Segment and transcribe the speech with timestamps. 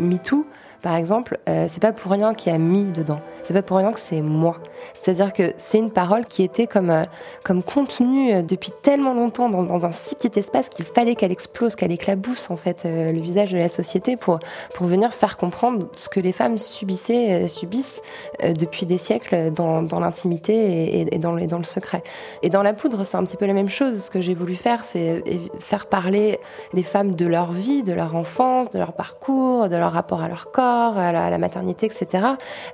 [0.00, 0.46] MeToo,
[0.82, 3.20] par exemple, euh, c'est pas pour rien qu'il y a mis dedans.
[3.42, 4.56] C'est pas pour rien que c'est moi.
[4.94, 7.04] C'est-à-dire que c'est une parole qui était comme, euh,
[7.44, 11.32] comme contenue euh, depuis tellement longtemps dans, dans un si petit espace qu'il fallait qu'elle
[11.32, 14.38] explose, qu'elle éclabousse en fait euh, le visage de la société pour,
[14.72, 18.00] pour venir faire comprendre ce que les femmes subissaient, euh, subissent
[18.42, 22.02] euh, depuis des siècles dans, dans l'intimité et, et, dans, le, dans le secret.
[22.42, 24.04] Et dans la poudre, c'est un petit peu la même chose.
[24.04, 25.22] Ce que j'ai voulu faire, c'est
[25.58, 26.40] faire parler
[26.72, 30.28] les femmes de leur vie, de leur enfance, de leur parcours, de leur rapport à
[30.28, 32.24] leur corps, à la, maternité, etc.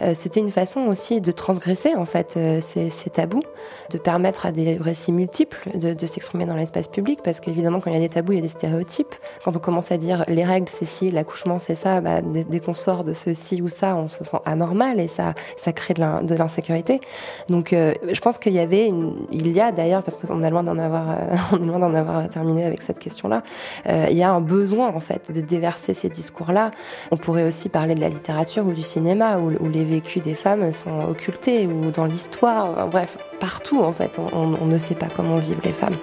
[0.02, 3.42] Euh, C'était une façon aussi de transgresser en fait euh, ces, tabous,
[3.90, 7.94] de permettre à des récits multiples de, s'exprimer dans l'espace public, parce qu'évidemment quand il
[7.94, 9.14] y a des tabous, il y a des stéréotypes.
[9.44, 12.72] Quand on commence à dire les règles c'est ci, l'accouchement c'est ça, bah, dès, qu'on
[12.72, 15.34] sort de ceci ou ça, on se sent anormal et ça,
[15.74, 17.00] crée de l'insécurité.
[17.48, 20.50] Donc euh, je pense qu'il y avait, une, il y a d'ailleurs, parce qu'on est
[20.50, 21.18] loin d'en avoir,
[21.52, 23.42] on est loin d'en avoir terminé avec cette question-là,
[23.86, 26.70] il y a un besoin en fait de déverser ces discours-là.
[27.10, 30.72] On pourrait aussi parler de la littérature ou du cinéma, où, les vécus des femmes
[30.72, 35.60] sont occultés ou dans l'histoire, bref, partout en fait, on ne sait pas comment vivent
[35.64, 35.96] les femmes.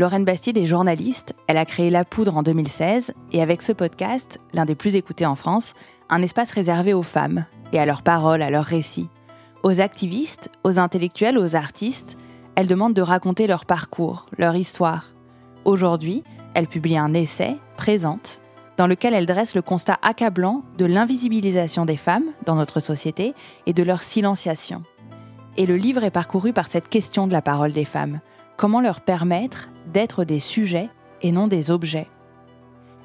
[0.00, 4.40] Lorraine Bastide est journaliste, elle a créé La Poudre en 2016 et avec ce podcast,
[4.54, 5.74] l'un des plus écoutés en France,
[6.08, 9.10] un espace réservé aux femmes et à leurs paroles, à leurs récits.
[9.62, 12.16] Aux activistes, aux intellectuels, aux artistes,
[12.54, 15.12] elle demande de raconter leur parcours, leur histoire.
[15.66, 16.24] Aujourd'hui,
[16.54, 18.40] elle publie un essai, Présente,
[18.78, 23.34] dans lequel elle dresse le constat accablant de l'invisibilisation des femmes dans notre société
[23.66, 24.82] et de leur silenciation.
[25.58, 28.20] Et le livre est parcouru par cette question de la parole des femmes.
[28.56, 30.88] Comment leur permettre d'être des sujets
[31.22, 32.08] et non des objets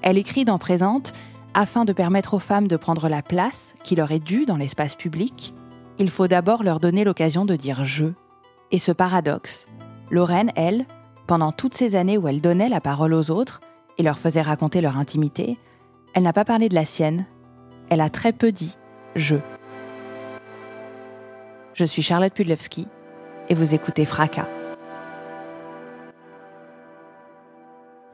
[0.02, 1.14] Elle écrit dans Présente
[1.54, 4.94] afin de permettre aux femmes de prendre la place qui leur est due dans l'espace
[4.94, 5.54] public,
[5.98, 8.08] il faut d'abord leur donner l'occasion de dire je.
[8.72, 9.66] Et ce paradoxe,
[10.12, 10.86] Lorraine, elle,
[11.28, 13.62] pendant toutes ces années où elle donnait la parole aux autres
[13.98, 15.58] et leur faisait raconter leur intimité,
[16.14, 17.26] elle n'a pas parlé de la sienne,
[17.90, 18.78] elle a très peu dit
[19.16, 19.38] je.
[21.74, 22.88] Je suis Charlotte Pudlewski
[23.48, 24.48] et vous écoutez Fracas.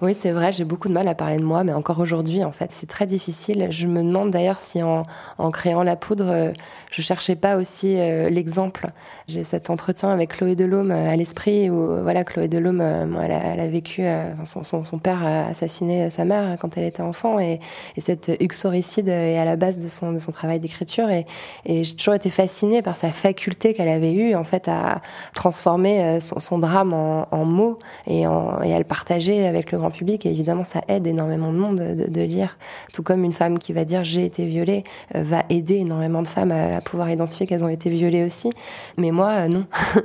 [0.01, 2.51] Oui, c'est vrai, j'ai beaucoup de mal à parler de moi, mais encore aujourd'hui, en
[2.51, 3.67] fait, c'est très difficile.
[3.69, 5.05] Je me demande d'ailleurs si en,
[5.51, 6.53] créant la poudre, euh,
[6.89, 8.87] je cherchais pas aussi euh, l'exemple.
[9.27, 13.67] J'ai cet entretien avec Chloé Delhomme euh, à l'esprit où, voilà, Chloé Delhomme, elle, a,
[13.67, 14.01] vécu,
[14.43, 17.59] son, père a assassiné sa mère quand elle était enfant, et,
[17.95, 21.27] et cette uxoricide est à la base de son, travail d'écriture, et,
[21.65, 25.01] j'ai toujours été fascinée par sa faculté qu'elle avait eue, en fait, à
[25.35, 30.25] transformer son, drame en, mots et, et à le partager avec le grand public.
[30.25, 32.57] Et évidemment ça aide énormément de monde de, lire.
[32.93, 34.83] Tout comme une femme qui va dire j'ai été violée
[35.15, 38.51] euh, va aider énormément de femmes à, pouvoir identifier qu'elles ont été violées aussi.
[38.97, 39.65] Mais moi euh, non.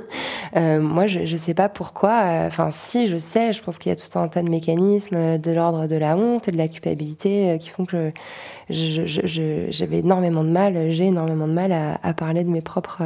[0.55, 2.45] Euh, moi je, je sais pas pourquoi.
[2.47, 3.51] Enfin si je sais.
[3.51, 6.47] Je pense qu'il y a tout un tas de mécanismes de l'ordre de la honte
[6.47, 8.13] et de la culpabilité qui font que
[8.69, 13.03] j'avais énormément de mal j'ai énormément de mal à, parler de mes propres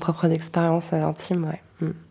[0.00, 1.52] propres expériences intimes.
[1.80, 2.05] Mm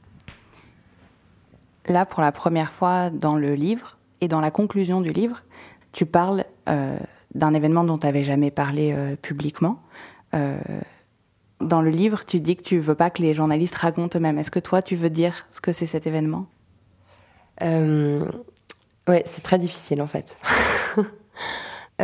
[1.88, 5.44] là, pour la première fois dans le livre et dans la conclusion du livre,
[5.92, 6.98] tu parles euh,
[7.34, 9.82] d'un événement dont tu n'avais jamais parlé euh, publiquement.
[10.34, 10.58] Euh,
[11.62, 14.38] dans le livre, tu dis que tu veux pas que les journalistes racontent eux-mêmes.
[14.38, 16.48] Est-ce que toi, tu veux dire ce que c'est cet événement?
[17.62, 20.38] Ouais, c'est très difficile en fait.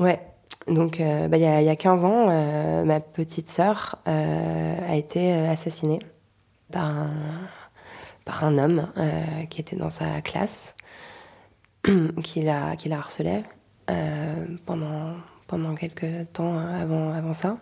[0.00, 0.20] ouais.
[0.68, 5.98] Donc, il bah, y, a, y a 15 ans, ma petite sœur a été assassinée
[6.70, 7.10] par un
[8.24, 10.74] par un homme euh, qui était dans sa classe,
[12.22, 13.44] qui la, qui la harcelait
[13.90, 15.14] euh, pendant,
[15.46, 17.58] pendant quelques temps avant, avant ça.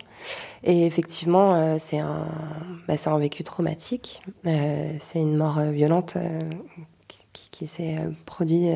[0.63, 2.27] Et effectivement, euh, c'est un,
[2.87, 4.21] bah, un vécu traumatique.
[4.45, 6.17] Euh, c'est une mort violente
[7.07, 8.69] qui, qui s'est produite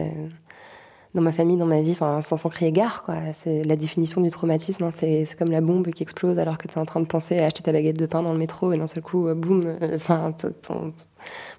[1.16, 3.16] dans ma famille, dans ma vie, enfin, sans, sans crier gare, quoi.
[3.34, 4.92] C'est la définition du traumatisme, hein.
[4.92, 7.46] c'est comme la bombe qui explose alors que tu es en train de penser à
[7.46, 10.36] acheter ta baguette de pain dans le métro et d'un seul coup, boum, enfin,
[10.70, 10.94] bon,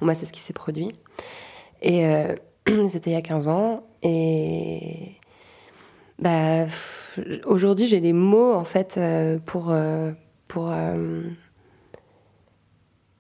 [0.00, 0.92] moi, c'est ce qui s'est produit.
[1.82, 2.04] Et
[2.88, 3.82] c'était il y a 15 ans.
[4.02, 5.12] Et
[6.18, 6.66] bah,
[7.46, 9.00] aujourd'hui, j'ai les mots, en fait,
[9.44, 9.74] pour.
[10.48, 10.72] pour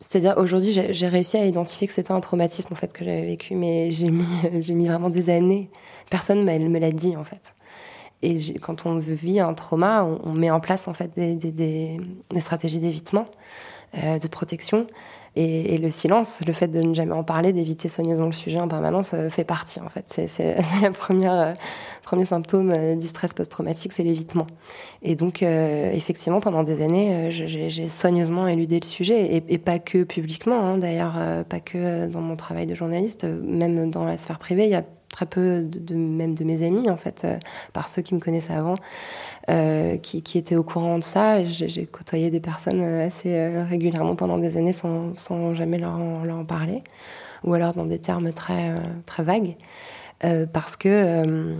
[0.08, 3.56] c'est-à-dire aujourd'hui, j'ai réussi à identifier que c'était un traumatisme en fait que j'avais vécu,
[3.56, 4.24] mais j'ai mis,
[4.60, 5.68] j'ai mis vraiment des années.
[6.10, 7.54] Personne ne me l'a dit en fait.
[8.22, 12.40] Et quand on vit un trauma, on, met en place en fait des, des, des,
[12.40, 13.26] stratégies d'évitement,
[13.98, 14.86] euh, de protection.
[15.38, 18.68] Et, le silence, le fait de ne jamais en parler, d'éviter soigneusement le sujet en
[18.68, 20.04] permanence, euh, fait partie en fait.
[20.28, 20.88] C'est le
[21.26, 21.52] euh,
[22.02, 24.46] premier symptôme euh, du stress post-traumatique, c'est l'évitement.
[25.02, 30.58] Et donc, effectivement, pendant des années, j'ai soigneusement éludé le sujet, et, pas que publiquement,
[30.58, 31.16] hein, d'ailleurs,
[31.48, 34.84] pas que dans mon travail de journaliste, même dans la sphère privée, il y a
[35.16, 37.38] très peu de, même de mes amis en fait euh,
[37.72, 38.74] par ceux qui me connaissaient avant
[39.48, 41.42] euh, qui, qui, étaient au courant de ça.
[41.42, 46.44] J'ai côtoyé des personnes euh, assez régulièrement pendant des années sans, sans jamais leur en,
[46.44, 46.82] parler.
[47.44, 48.74] Ou alors dans des termes très
[49.06, 49.56] très vagues.
[50.52, 51.54] Parce que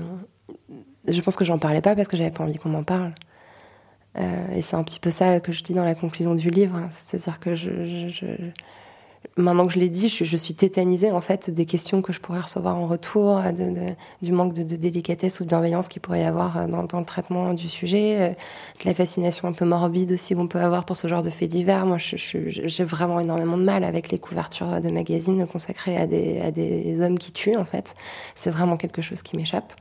[1.08, 3.14] je pense que j'en parlais pas parce que j'avais pas envie qu'on m'en parle.
[4.54, 7.38] Et c'est un petit peu ça que je dis dans la conclusion du livre c'est-à-dire
[7.40, 8.50] que je
[9.36, 12.40] maintenant que je l'ai dit, je, suis tétanisée en fait des questions que je pourrais
[12.40, 13.42] recevoir en retour,
[14.22, 17.52] du manque de, délicatesse ou de bienveillance qu'il pourrait y avoir euh, dans, le traitement
[17.52, 21.08] du sujet, euh, de la fascination un peu morbide aussi qu'on peut avoir pour ce
[21.08, 21.86] genre de faits divers.
[21.86, 26.50] Moi, j'ai vraiment énormément de mal avec les couvertures de magazines consacrées à des, à
[26.50, 27.94] des hommes qui tuent en fait.
[28.34, 29.74] C'est vraiment quelque chose qui m'échappe.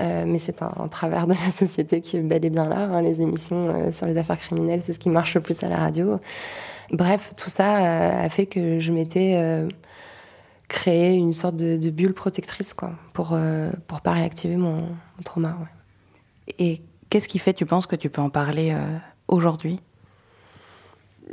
[0.00, 2.88] Euh, mais c'est un, travers de la société qui est bel et bien là.
[2.92, 3.02] Hein.
[3.02, 6.18] Les émissions sur les affaires criminelles, c'est ce qui marche le plus à la radio.
[6.90, 9.68] Bref, tout ça euh, a fait que je m'étais euh,
[10.68, 14.88] créé une sorte de, bulle protectrice, quoi, pour, euh, pour pas réactiver mon,
[15.24, 15.58] trauma.
[16.58, 16.80] Et
[17.10, 18.74] qu'est-ce qui fait, tu penses, que tu peux en parler
[19.26, 19.80] aujourd'hui?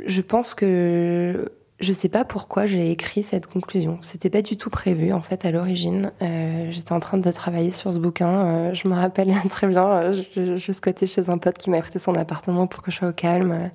[0.04, 3.98] Je pense que je sais pas pourquoi j'ai écrit cette conclusion.
[4.00, 6.10] C'était pas du tout prévu en fait à l'origine.
[6.70, 8.72] J'étais en train de travailler sur ce bouquin.
[8.72, 10.12] je me rappelle très bien.
[10.12, 13.08] Je, je squattais chez un pote qui m'a prêté son appartement pour que je sois
[13.08, 13.70] au calme.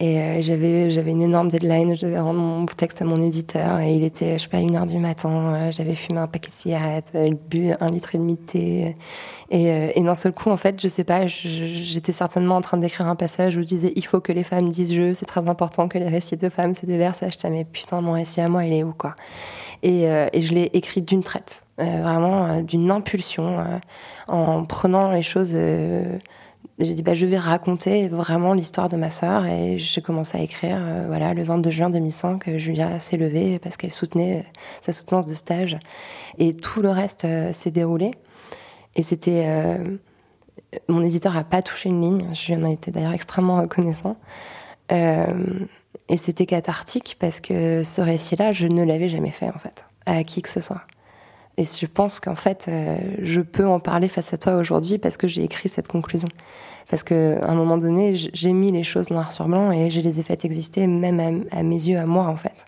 [0.00, 3.80] Et euh, j'avais j'avais une énorme deadline, je devais rendre mon texte à mon éditeur
[3.80, 5.54] et il était je sais pas une heure du matin.
[5.54, 8.94] Euh, j'avais fumé un paquet de cigarettes, euh, bu un litre et demi de thé
[9.50, 13.08] et, et d'un seul coup en fait je sais pas, j'étais certainement en train d'écrire
[13.08, 15.88] un passage où je disais il faut que les femmes disent je, c'est très important
[15.88, 17.24] que les récits de femmes se déversent.
[17.28, 19.16] J'étais mais putain mon récit à moi il est où quoi?
[19.82, 23.64] Et, et je l'ai écrit d'une traite, vraiment d'une impulsion,
[24.26, 25.56] en prenant les choses
[26.78, 30.40] j'ai dit bah, je vais raconter vraiment l'histoire de ma sœur et j'ai commencé à
[30.40, 34.44] écrire euh, voilà le 22 juin 2005 Julia s'est levée parce qu'elle soutenait
[34.82, 35.78] sa soutenance de stage
[36.38, 38.12] et tout le reste euh, s'est déroulé.
[38.94, 39.96] Et c'était euh,
[40.88, 44.16] mon éditeur a pas touché une ligne je lui en ai été d'ailleurs extrêmement reconnaissant.
[44.90, 50.24] Et c'était cathartique parce que ce récit-là je ne l'avais jamais fait en fait à
[50.24, 50.82] qui que ce soit
[51.58, 55.16] et je pense qu'en fait, euh, je peux en parler face à toi aujourd'hui parce
[55.16, 56.28] que j'ai écrit cette conclusion.
[56.88, 60.20] Parce qu'à un moment donné, j'ai mis les choses noir sur blanc et je les
[60.20, 62.64] ai faites exister même à, mes yeux, à moi en fait.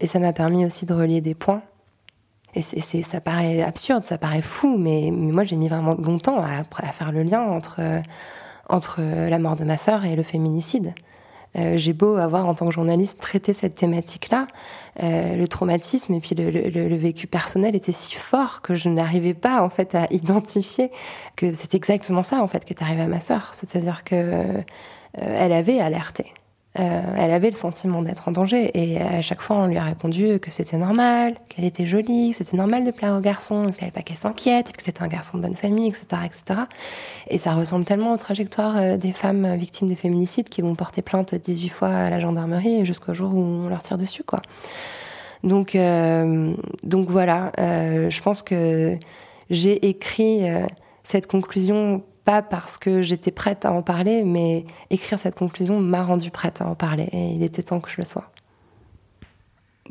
[0.00, 1.62] Et ça m'a permis aussi de relier des points.
[2.52, 6.92] Et ça paraît absurde, ça paraît fou, mais, moi j'ai mis vraiment longtemps à, à,
[6.92, 7.80] faire le lien entre,
[8.68, 10.92] entre la mort de ma sœur et le féminicide.
[11.56, 14.46] Euh, j'ai beau avoir en tant que journaliste traité cette thématique-là,
[15.02, 18.88] euh, le traumatisme et puis le, le, le, vécu personnel était si fort que je
[18.88, 20.90] n'arrivais pas en fait à identifier
[21.34, 24.62] que c'est exactement ça en fait qui est arrivé à ma sœur, c'est-à-dire que euh,
[25.14, 26.32] elle avait alerté.
[26.78, 29.82] Euh, elle avait le sentiment d'être en danger et à chaque fois on lui a
[29.82, 33.74] répondu que c'était normal, qu'elle était jolie, que c'était normal de plaire aux garçons, qu'il
[33.74, 36.60] fallait pas qu'elle s'inquiète, que c'était un garçon de bonne famille, etc., etc.
[37.26, 41.02] Et ça ressemble tellement aux trajectoires euh, des femmes victimes de féminicides qui vont porter
[41.02, 44.40] plainte 18 fois à la gendarmerie jusqu'au jour où on leur tire dessus, quoi.
[45.42, 48.96] Donc, euh, donc voilà, je pense que
[49.48, 50.42] j'ai écrit
[51.02, 56.04] cette conclusion pas parce que j'étais prête à en parler, mais écrire cette conclusion m'a
[56.04, 58.30] rendue prête à en parler et il était temps que je le sois.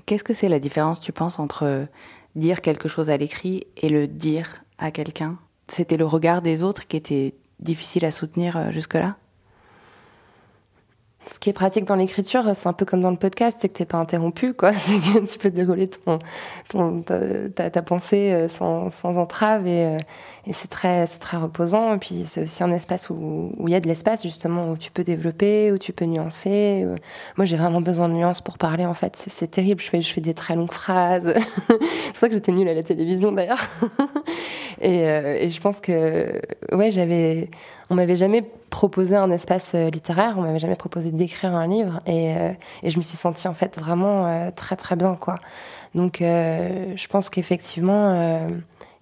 [0.05, 1.88] Qu'est-ce que c'est la différence, tu penses, entre
[2.36, 5.38] dire quelque chose à l'écrit et le dire à quelqu'un?
[5.67, 9.17] C'était le regard des autres qui était difficile à soutenir euh, jusque-là?
[11.32, 13.78] Ce qui est pratique dans l'écriture, c'est un peu comme dans le podcast, c'est que
[13.78, 14.74] t'es pas interrompu, quoi.
[14.80, 16.20] C'est que tu peux dérouler ton,
[16.70, 19.98] ton ta, ta, pensée euh, sans, sans entrave et, euh,
[20.52, 21.94] c'est très, très reposant.
[21.96, 24.90] Et puis c'est aussi un espace où il y a de l'espace justement où tu
[24.90, 26.88] peux développer, où tu peux nuancer.
[27.38, 28.86] Moi, j'ai vraiment besoin de nuances pour parler.
[28.86, 29.82] En fait, c'est terrible.
[29.82, 31.36] Je fais, je fais des très longues phrases.
[31.68, 33.62] c'est ça que j'étais nulle à la télévision d'ailleurs.
[34.82, 37.50] et, et, je pense que, ouais, j'avais,
[37.92, 42.32] on m'avait jamais proposé un espace littéraire, on m'avait jamais proposé d'écrire un livre, et,
[42.84, 45.40] et, je me suis sentie en fait vraiment très très bien, quoi.
[45.96, 48.48] Donc, je pense qu'effectivement,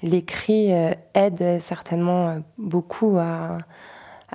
[0.01, 0.71] l'écrit
[1.13, 3.57] aide certainement beaucoup à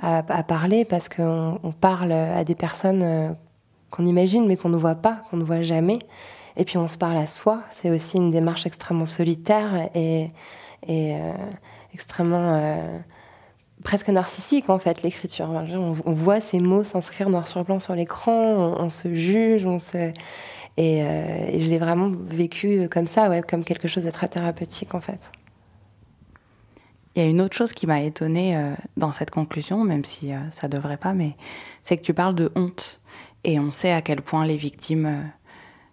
[0.01, 3.29] à, parler parce qu'on on parle à des personnes euh,
[3.91, 5.99] qu'on imagine mais qu'on ne voit pas, qu'on ne voit jamais.
[6.55, 7.61] Et puis on se parle à soi.
[7.71, 10.31] C'est aussi une démarche extrêmement solitaire et,
[10.87, 11.33] et euh,
[11.93, 12.99] extrêmement euh,
[13.83, 15.49] presque narcissique en fait l'écriture.
[15.49, 20.11] On, voit ces mots s'inscrire noir sur blanc sur l'écran, on, se juge, on se
[20.77, 24.95] et, et je l'ai vraiment vécu comme ça, ouais, comme quelque chose de très thérapeutique
[24.95, 25.31] en fait.
[27.15, 30.33] Il y a une autre chose qui m'a étonnée euh, dans cette conclusion, même si
[30.33, 31.35] euh, ça devrait pas, mais
[31.83, 32.99] c'est que tu parles de honte.
[33.43, 35.21] Et on sait à quel point les victimes euh,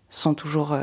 [0.08, 0.76] sont toujours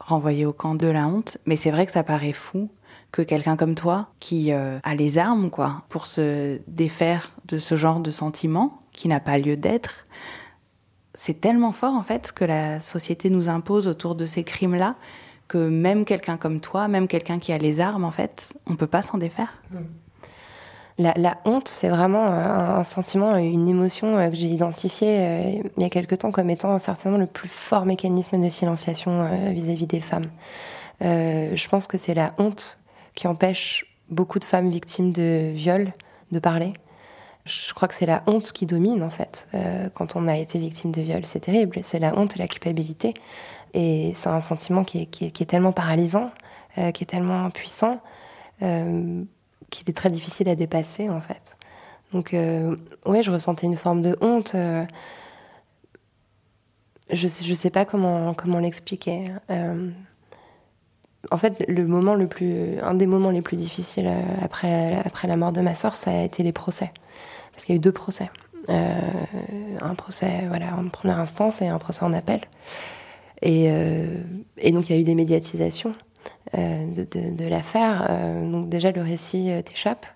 [0.00, 1.38] renvoyées au camp de la honte.
[1.46, 2.68] Mais c'est vrai que ça paraît fou
[3.16, 8.00] que quelqu'un comme toi, qui a les armes, quoi, pour se défaire de ce genre
[8.00, 10.06] de sentiment qui n'a pas lieu d'être,
[11.16, 14.96] c'est tellement fort, en fait, ce que la société nous impose autour de ces crimes-là,
[15.48, 18.86] que même quelqu'un comme toi, même quelqu'un qui a les armes, en fait, on peut
[18.86, 19.62] pas s'en défaire.
[19.70, 19.76] Mm.
[20.98, 25.84] La, honte, c'est vraiment un, sentiment, une émotion euh, que j'ai identifiée euh, il y
[25.84, 30.00] a quelque temps comme étant certainement le plus fort mécanisme de silenciation euh, vis-à-vis des
[30.00, 30.30] femmes.
[31.02, 32.78] je pense que c'est la honte
[33.16, 35.92] qui empêche beaucoup de femmes victimes de viol
[36.30, 36.74] de parler.
[37.44, 39.48] Je crois que c'est la honte qui domine en fait
[39.94, 41.24] quand on a été victime de viol.
[41.24, 41.78] C'est terrible.
[41.84, 43.14] C'est la honte et la culpabilité.
[43.76, 46.30] Et c'est un sentiment qui est, tellement paralysant,
[46.78, 48.00] euh, qui est tellement puissant,
[48.62, 49.22] euh,
[49.68, 51.58] qu'il est très difficile à dépasser en fait.
[52.14, 54.56] Donc euh, oui, je ressentais une forme de honte.
[57.12, 59.30] je je sais pas comment l'expliquer.
[61.30, 64.10] En fait, le moment le plus, un des moments les plus difficiles
[64.42, 66.90] après après la mort de ma sœur, ça a été les procès,
[67.52, 68.30] parce qu'il y a eu deux procès.
[68.68, 72.40] un procès voilà en première instance et un procès en appel.
[73.42, 74.06] Et, euh,
[74.72, 75.94] donc il y a eu des médiatisations
[76.56, 78.06] euh, de, l'affaire.
[78.10, 80.06] Euh, donc déjà le récit t'échappe.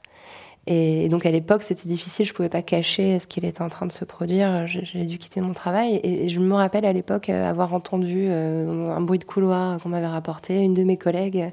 [0.66, 3.86] Et donc à l'époque, c'était difficile, je pouvais pas cacher ce qu'il était en train
[3.86, 4.66] de se produire.
[4.66, 9.18] J'ai dû quitter mon travail et, je me rappelle à l'époque avoir entendu un bruit
[9.18, 11.50] de couloir qu'on m'avait rapporté, une de mes collègues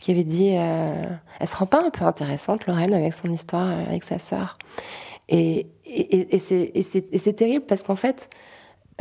[0.00, 4.04] qui avait dit "Elle se rend pas un peu intéressante, Lorraine, avec son histoire, avec
[4.04, 4.58] sa sœur."
[5.28, 5.66] Et
[6.38, 8.28] c'est terrible parce qu'en fait,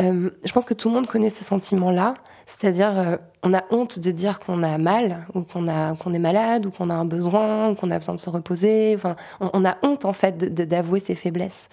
[0.02, 3.98] euh, je pense que tout le monde connaît ce sentiment-là, c'est-à-dire euh, on a honte
[4.00, 7.76] de dire qu'on a mal ou qu'on est malade ou qu'on a un besoin ou
[7.76, 8.94] qu'on a besoin de se reposer.
[8.96, 11.70] Enfin, on, a honte en fait d'avouer ses faiblesses.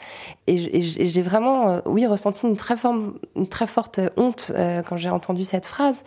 [0.46, 4.52] Et j'ai vraiment, euh, oui, ressenti une très, forme, une très forte honte
[4.86, 6.04] quand j'ai entendu cette phrase,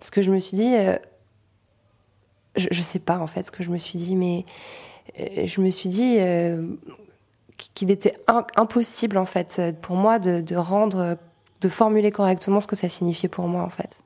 [0.00, 0.74] parce que je me suis dit,
[2.56, 4.44] je, je sais pas en fait ce que je me suis dit, mais
[5.16, 6.18] je me suis dit
[7.74, 8.16] qu'il était
[8.56, 11.16] impossible en fait pour moi de, de rendre
[11.62, 14.02] de formuler correctement ce que ça signifiait pour moi en fait.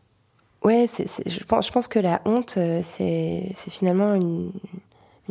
[0.62, 4.52] Ouais, je, pense, je pense que la honte, euh, c'est finalement une,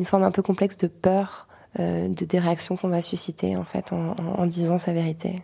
[0.03, 1.48] forme un peu complexe de peur
[1.79, 5.44] euh, de, des réactions qu'on va susciter en fait en, disant sa vérité.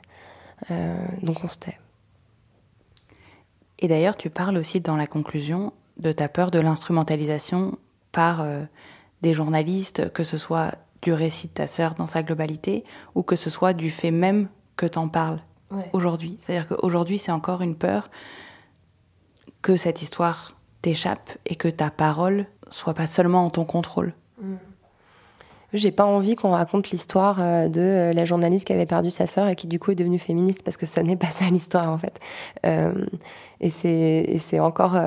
[0.69, 1.77] Euh, donc on se tait.
[3.79, 7.77] Et d'ailleurs, tu parles aussi dans la conclusion de ta peur de l'instrumentalisation
[8.11, 8.45] par
[9.21, 12.83] des journalistes, que ce soit du récit de ta sœur dans sa globalité,
[13.15, 15.41] ou que ce soit du fait même que t'en parles
[15.93, 16.37] aujourd'hui.
[16.39, 18.09] C'est-à-dire qu'aujourd'hui, c'est encore une peur
[19.61, 24.13] que cette histoire t'échappe et que ta parole soit pas seulement en ton contrôle.
[24.41, 24.55] Mm.
[25.73, 29.25] J'ai pas envie qu'on raconte l'histoire euh, de euh, la journaliste qui avait perdu sa
[29.25, 31.89] sœur et qui du coup est devenue féministe parce que ça n'est pas ça l'histoire
[31.89, 32.19] en fait.
[32.65, 33.05] Euh,
[33.61, 34.97] et c'est encore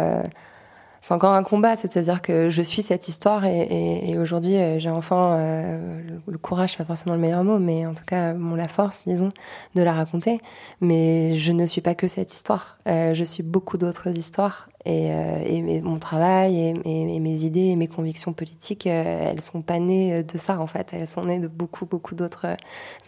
[1.05, 5.39] c'est encore un combat, c'est-à-dire que je suis cette histoire et, aujourd'hui euh, j'ai enfin
[5.39, 9.03] euh, le, courage, pas forcément le meilleur mot, mais en tout cas mon la force,
[9.07, 9.29] disons,
[9.75, 10.41] de la raconter.
[10.81, 12.79] Mais je ne suis pas que cette histoire.
[12.89, 17.77] Euh, je suis beaucoup d'autres histoires et, euh, mon travail et, et, mes idées et
[17.77, 20.91] mes convictions politiques, euh, elles sont pas nées de ça en fait.
[20.93, 22.57] Elles sont nées de beaucoup, beaucoup d'autres euh,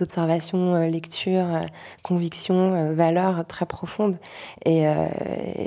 [0.00, 1.66] observations, lectures,
[2.02, 4.18] convictions, valeurs très profondes.
[4.64, 4.84] Et,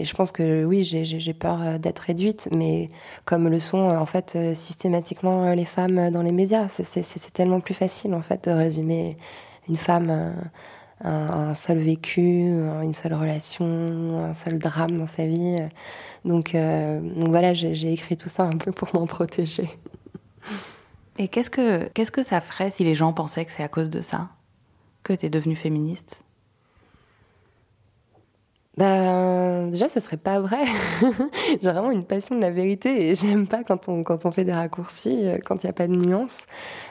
[0.03, 2.89] je pense que oui, j'ai peur d'être réduite, mais
[3.25, 8.13] comme le sont en fait systématiquement les femmes dans les médias, c'est tellement plus facile
[8.13, 9.17] en fait de résumer
[9.67, 10.33] une femme
[11.01, 13.65] un, seul vécu, une seule relation,
[14.29, 15.59] un seul drame dans sa vie.
[16.25, 19.69] Donc, euh, donc voilà, j'ai écrit tout ça un peu pour m'en protéger.
[21.17, 23.89] Et qu'est-ce que, qu'est-ce que ça ferait si les gens pensaient que c'est à cause
[23.89, 24.29] de ça
[25.03, 26.23] que tu es devenue féministe?
[28.77, 30.63] Bah, déjà, ça serait pas vrai.
[31.61, 34.45] J'ai vraiment une passion de la vérité et j'aime pas quand on, quand on fait
[34.45, 36.45] des raccourcis, euh, quand il n'y a pas de nuance.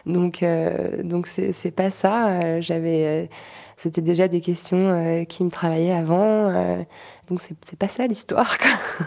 [0.05, 2.61] Donc, euh, donc c'est pas ça.
[2.61, 3.27] J'avais, euh,
[3.79, 6.53] c'était déjà des questions qui me travaillaient avant.
[7.29, 8.57] donc c'est pas ça l'histoire.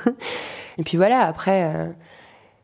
[0.78, 1.94] et puis voilà, après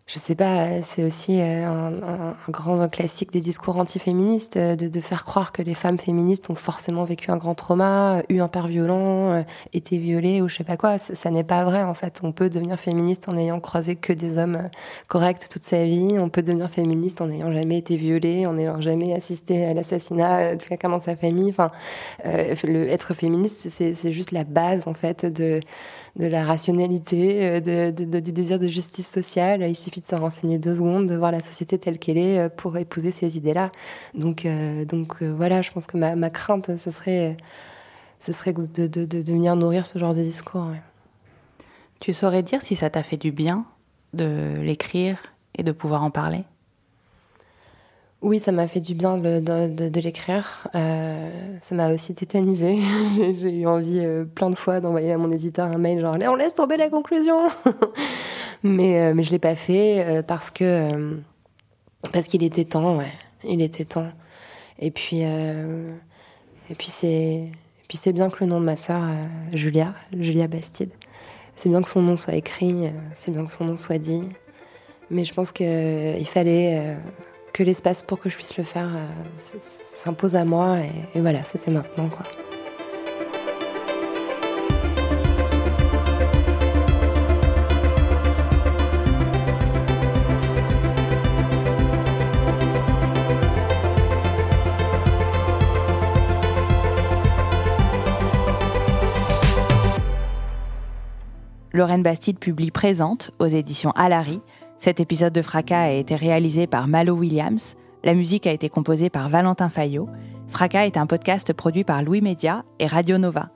[0.07, 5.01] je sais pas, c'est aussi euh, un, grand classique des discours antiféministes euh, de, de,
[5.01, 8.67] faire croire que les femmes féministes ont forcément vécu un grand trauma, eu un père
[8.67, 10.97] violent, euh, été violées ou je sais pas quoi.
[10.97, 12.21] Ça, n'est pas vrai en fait.
[12.23, 14.69] On peut devenir féministe en ayant croisé que des hommes
[15.07, 16.15] corrects toute sa vie.
[16.17, 20.55] On peut devenir féministe en n'ayant jamais été violée, en n'ayant jamais assisté à l'assassinat
[20.55, 21.49] de quelqu'un dans sa famille.
[21.49, 21.71] Enfin,
[22.23, 25.59] être féministe, c'est juste la base en fait de
[26.17, 29.61] de la rationalité, de, de, du désir de justice sociale.
[29.61, 32.49] Il suffit de se renseigner deux secondes, de voir la société telle qu'elle est euh,
[32.49, 33.69] pour épouser ces idées-là.
[34.15, 37.37] Donc, euh, donc euh, voilà, je pense que ma, crainte, ce serait,
[38.19, 40.67] ce serait de, venir nourrir ce genre de discours.
[41.99, 43.65] Tu saurais dire si ça t'a fait du bien
[44.13, 45.17] de l'écrire
[45.55, 46.43] et de pouvoir en parler?
[48.21, 50.67] Oui, ça m'a fait du bien de, l'écrire.
[50.73, 51.29] Euh,
[51.61, 52.77] ça m'a aussi tétanisé.
[53.15, 56.55] J'ai eu envie plein de fois d'envoyer à mon éditeur un mail genre on laisse
[56.55, 57.47] tomber la conclusion.
[58.63, 61.15] mais, euh, mais je l'ai pas fait euh, parce que euh,
[62.11, 63.11] parce qu'il était temps, ouais.
[63.43, 64.11] Il était temps.
[64.79, 67.51] Et puis et puis c'est
[67.87, 69.01] puis c'est bien que le nom de ma sœur
[69.53, 70.91] Julia, Julia Bastide,
[71.55, 74.23] c'est bien que son nom soit écrit, c'est bien que son nom soit dit.
[75.09, 76.95] Mais je pense qu'il fallait
[77.57, 78.91] que l'espace pour que je puisse le faire
[79.33, 82.23] s'impose à moi et, et voilà, c'était maintenant quoi.
[101.73, 104.41] Lorraine Bastide publie Présente aux éditions Alary.
[104.77, 107.75] Cet épisode de Fracas a été réalisé par Malo Williams.
[108.03, 110.07] La musique a été composée par Valentin Fayot.
[110.47, 113.49] Fracas est un podcast produit par Louis Média et Radio Nova.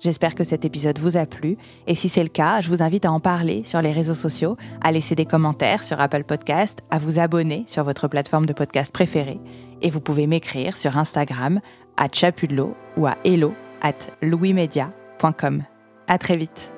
[0.00, 1.56] J'espère que cet épisode vous a plu
[1.86, 4.56] et si c'est le cas, je vous invite à en parler sur les réseaux sociaux,
[4.80, 8.92] à laisser des commentaires sur Apple Podcast, à vous abonner sur votre plateforme de podcast
[8.92, 9.40] préférée
[9.82, 11.60] et vous pouvez m'écrire sur Instagram
[11.96, 15.64] à chapudlo ou à hello at louismedia.com.
[16.06, 16.77] À très vite.